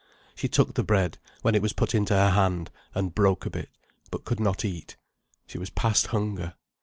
She 0.33 0.47
took 0.47 0.73
the 0.73 0.83
bread, 0.83 1.19
when 1.43 1.53
it 1.53 1.61
was 1.61 1.73
put 1.73 1.93
into 1.93 2.15
her 2.15 2.31
hand, 2.31 2.71
and 2.95 3.13
broke 3.13 3.45
a 3.45 3.51
bit, 3.51 3.69
but 4.09 4.25
could 4.25 4.39
not 4.39 4.65
eat. 4.65 4.95
She 5.45 5.59
was 5.59 5.69
past 5.69 6.07
hunger. 6.07 6.55